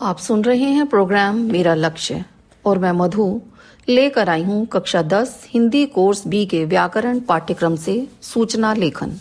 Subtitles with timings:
[0.00, 2.24] आप सुन रहे हैं प्रोग्राम मेरा लक्ष्य
[2.64, 3.40] और मैं मधु
[3.88, 9.18] लेकर आई हूँ कक्षा 10 हिंदी कोर्स बी के व्याकरण पाठ्यक्रम से सूचना लेखन।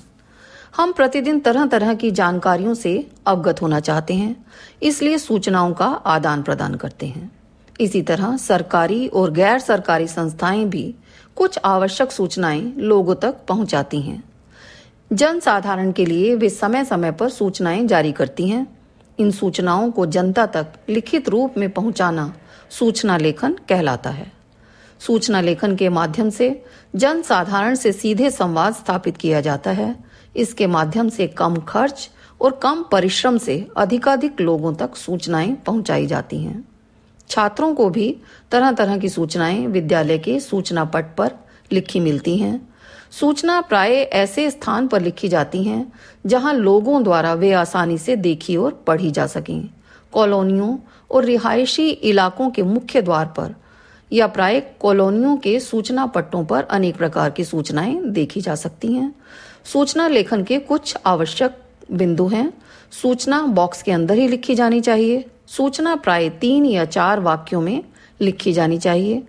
[0.75, 2.93] हम प्रतिदिन तरह तरह की जानकारियों से
[3.27, 4.45] अवगत होना चाहते हैं,
[4.81, 7.31] इसलिए सूचनाओं का आदान प्रदान करते हैं।
[7.79, 10.93] इसी तरह सरकारी और गैर सरकारी संस्थाएँ भी
[11.35, 14.23] कुछ आवश्यक सूचनाएँ लोगों तक पहुंचाती हैं।
[15.13, 18.65] जन साधारण के लिए वे समय समय पर सूचनाएँ जारी करती हैं
[19.19, 22.33] इन सूचनाओं को जनता तक लिखित रूप में पहुंचाना
[22.69, 24.31] सूचना लेखन कहलाता है।
[24.99, 26.63] सूचना लेखन के माध्यम से
[26.95, 29.95] जन साधारण से सीधे संवाद स्थापित किया जाता है।
[30.35, 32.09] इसके माध्यम से कम खर्च
[32.41, 36.67] और कम परिश्रम से अधिकाधिक लोगों तक सूचनाएँ पहुंचाई जाती हैं।
[37.29, 38.17] छात्रों को भी
[38.51, 41.31] तरह तरह की सूचनाएँ विद्यालय के सूचना पट पर
[41.71, 42.69] लिखी मिलती हैं।
[43.11, 45.93] सूचना प्राय ऐसे स्थान पर लिखी जाती हैं,
[46.25, 49.69] जहाँ लोगों द्वारा वे आसानी से देखी और पढ़ी जा सकें।
[50.13, 50.77] कॉलोनियों
[51.11, 53.55] और रिहायशी इलाकों के मुख्य द्वार पर,
[54.13, 59.15] या प्राय कॉलोनियों के सूचना पट्टों पर अनेक प्रकार की सूचनाएँ देखी जा सकती हैं।
[59.65, 61.57] सूचना लेखन के कुछ आवश्यक
[61.91, 62.53] बिंदु हैं।
[62.91, 67.83] सूचना बॉक्स के अंदर ही लिखी जानी चाहिए। सूचना प्राय तीन या चार वाक्यों में
[68.21, 69.23] लिखी जानी चाहिए।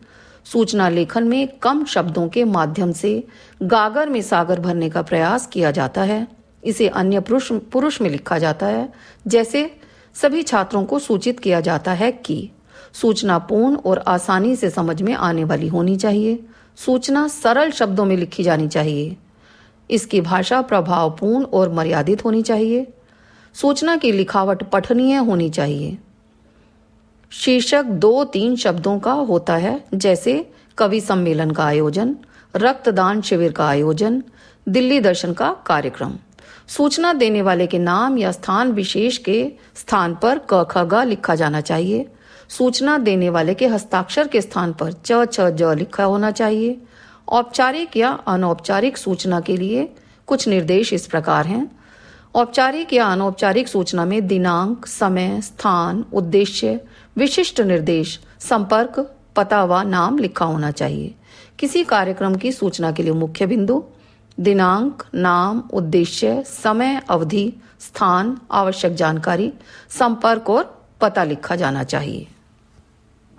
[0.53, 3.25] सूचना लेखन में कम शब्दों के माध्यम से
[3.63, 6.27] गागर में सागर भरने का प्रयास किया जाता है।
[6.65, 8.89] इसे अन्य पुरुष पुरुष में लिखा जाता है,
[9.27, 9.71] जैसे
[10.15, 12.51] सभी छात्रों को सूचित किया जाता है कि
[12.93, 16.45] सूचना पूर्ण और आसानी से समझ में आने वाली होनी चाहिए।
[16.77, 19.17] सूचना सरल शब्दों में लिखी जानी चाहिए।
[19.91, 22.87] इसकी भाषा प्रभावपूर्ण और मर्यादित होनी चाहिए।
[23.55, 25.99] सूचना की लिखावट पठनीय होनी चाहिए।
[27.31, 32.17] शीर्षक दो तीन शब्दों का होता है, जैसे कवि सम्मेलन का आयोजन,
[32.57, 34.23] रक्तदान शिविर का आयोजन,
[34.69, 36.15] दिल्ली दर्शन का कार्यक्रम।
[36.69, 41.35] सूचना देने वाले के नाम या स्थान विशेष के स्थान पर क, ख, ग लिखा
[41.35, 42.09] जाना चाहिए।
[42.49, 46.81] सूचना देने वाले के हस्ताक्षर के स्थान पर च, छ, ज लिखा होना चाहिए।
[47.29, 49.95] औपचारिक या अनौपचारिक सूचना के लिए
[50.27, 51.78] कुछ निर्देश इस प्रकार हैं।
[52.39, 56.81] औपचारिक या अनौपचारिक सूचना में दिनांक, समय, स्थान, उद्देश्य,
[57.17, 61.15] विशिष्ट निर्देश, संपर्क, पता व नाम लिखा होना चाहिए।
[61.59, 63.85] किसी कार्यक्रम की सूचना के लिए मुख्य बिंदु,
[64.41, 69.53] दिनांक, नाम, उद्देश्य, समय, अवधि, स्थान, आवश्यक जानकारी,
[69.91, 72.27] संपर्क और पता लिखा जाना चाहिए।